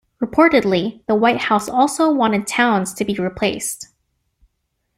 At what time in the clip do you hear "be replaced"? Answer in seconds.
3.05-3.89